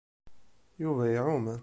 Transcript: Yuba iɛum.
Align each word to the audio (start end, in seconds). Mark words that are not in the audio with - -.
Yuba 0.81 1.03
iɛum. 1.13 1.45